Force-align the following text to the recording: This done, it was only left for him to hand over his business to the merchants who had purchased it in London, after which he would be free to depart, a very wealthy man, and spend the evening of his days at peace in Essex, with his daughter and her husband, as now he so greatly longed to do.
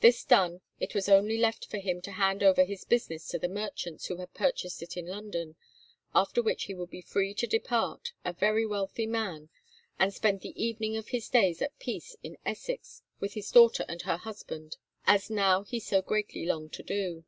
This 0.00 0.24
done, 0.24 0.60
it 0.80 0.92
was 0.92 1.08
only 1.08 1.38
left 1.38 1.66
for 1.66 1.78
him 1.78 2.00
to 2.02 2.10
hand 2.10 2.42
over 2.42 2.64
his 2.64 2.82
business 2.84 3.28
to 3.28 3.38
the 3.38 3.48
merchants 3.48 4.06
who 4.06 4.16
had 4.16 4.34
purchased 4.34 4.82
it 4.82 4.96
in 4.96 5.06
London, 5.06 5.54
after 6.12 6.42
which 6.42 6.64
he 6.64 6.74
would 6.74 6.90
be 6.90 7.00
free 7.00 7.32
to 7.34 7.46
depart, 7.46 8.12
a 8.24 8.32
very 8.32 8.66
wealthy 8.66 9.06
man, 9.06 9.50
and 10.00 10.12
spend 10.12 10.40
the 10.40 10.60
evening 10.60 10.96
of 10.96 11.10
his 11.10 11.28
days 11.28 11.62
at 11.62 11.78
peace 11.78 12.16
in 12.24 12.38
Essex, 12.44 13.02
with 13.20 13.34
his 13.34 13.52
daughter 13.52 13.84
and 13.88 14.02
her 14.02 14.16
husband, 14.16 14.78
as 15.06 15.30
now 15.30 15.62
he 15.62 15.78
so 15.78 16.02
greatly 16.02 16.44
longed 16.44 16.72
to 16.72 16.82
do. 16.82 17.24